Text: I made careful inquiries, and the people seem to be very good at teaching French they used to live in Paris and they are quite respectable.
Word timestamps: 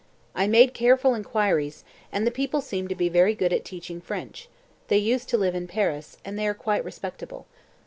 I 0.33 0.47
made 0.47 0.73
careful 0.73 1.13
inquiries, 1.13 1.83
and 2.11 2.25
the 2.25 2.31
people 2.31 2.59
seem 2.59 2.87
to 2.87 2.95
be 2.95 3.07
very 3.07 3.35
good 3.35 3.53
at 3.53 3.63
teaching 3.63 4.01
French 4.01 4.49
they 4.87 4.97
used 4.97 5.29
to 5.29 5.37
live 5.37 5.53
in 5.53 5.67
Paris 5.67 6.17
and 6.25 6.39
they 6.39 6.47
are 6.47 6.55
quite 6.55 6.83
respectable. 6.83 7.45